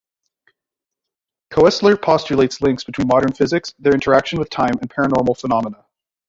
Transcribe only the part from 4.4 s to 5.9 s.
time and paranormal phenomena.